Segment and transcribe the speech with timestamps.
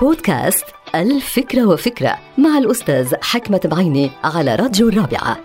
[0.00, 5.38] بودكاست الفكرة وفكرة مع الأستاذ حكمة بعيني على راديو الرابعة.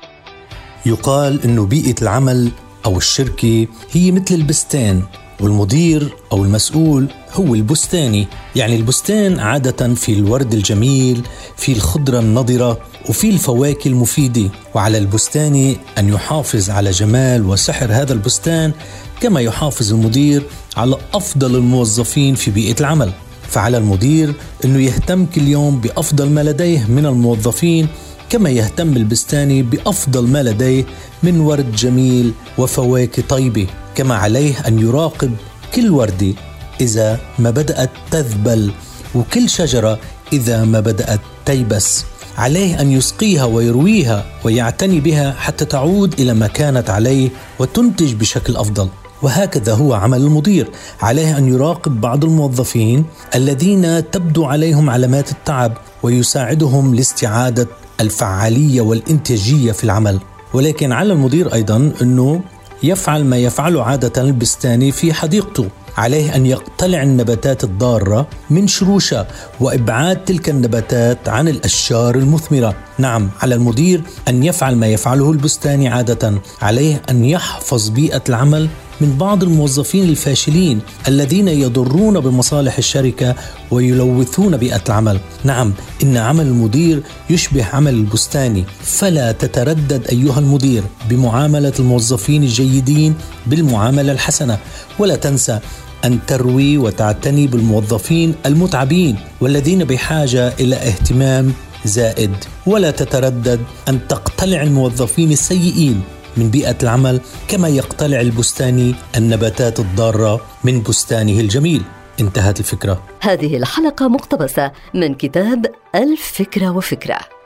[0.85, 2.51] يقال أنه بيئة العمل
[2.85, 5.03] أو الشركة هي مثل البستان
[5.39, 11.21] والمدير أو المسؤول هو البستاني يعني البستان عادة في الورد الجميل
[11.57, 12.79] في الخضرة النضرة
[13.09, 14.49] وفي الفواكه المفيدة.
[14.75, 18.73] وعلى البستاني أن يحافظ على جمال وسحر هذا البستان
[19.21, 20.43] كما يحافظ المدير
[20.77, 23.13] على أفضل الموظفين في بيئة العمل.
[23.49, 24.33] فعلى المدير
[24.65, 27.87] أنه يهتم كل يوم بأفضل ما لديه من الموظفين
[28.29, 30.85] كما يهتم البستاني بأفضل ما لديه
[31.23, 35.31] من ورد جميل وفواكه طيبة كما عليه أن يراقب
[35.75, 36.33] كل وردة
[36.81, 38.71] إذا ما بدأت تذبل
[39.15, 39.99] وكل شجرة
[40.33, 42.05] إذا ما بدأت تيبس.
[42.37, 48.89] عليه أن يسقيها ويرويها ويعتني بها حتى تعود إلى ما كانت عليه وتنتج بشكل أفضل.
[49.21, 50.69] وهكذا هو عمل المدير.
[51.01, 53.05] عليه أن يراقب بعض الموظفين
[53.35, 57.67] الذين تبدو عليهم علامات التعب ويساعدهم لاستعادة
[58.01, 60.19] الفعالية والإنتاجية في العمل.
[60.53, 62.41] ولكن على المدير أيضا أنه
[62.83, 65.67] يفعل ما يفعله عادة البستاني في حديقته.
[65.97, 69.27] عليه أن يقتلع النباتات الضارة من شروشها
[69.59, 72.75] وإبعاد تلك النباتات عن الأشجار المثمرة.
[72.97, 76.33] نعم على المدير أن يفعل ما يفعله البستاني عادة.
[76.61, 78.69] عليه أن يحفظ بيئة العمل
[79.01, 83.35] من بعض الموظفين الفاشلين الذين يضرون بمصالح الشركة
[83.71, 85.19] ويلوثون بيئة العمل.
[85.43, 93.15] نعم إن عمل المدير يشبه عمل البستاني، فلا تتردد أيها المدير بمعاملة الموظفين الجيدين
[93.47, 94.57] بالمعاملة الحسنة،
[94.99, 95.59] ولا تنسى
[96.05, 101.53] أن تروي وتعتني بالموظفين المتعبين والذين بحاجة إلى اهتمام
[101.85, 102.31] زائد.
[102.65, 106.01] ولا تتردد أن تقتلع الموظفين السيئين
[106.37, 111.81] من بيئة العمل كما يقتلع البستاني النباتات الضارة من بستانه الجميل.
[112.19, 113.03] انتهت الفكرة.
[113.21, 117.38] هذه الحلقة مقتبسة من كتاب الفكرة وفكرة.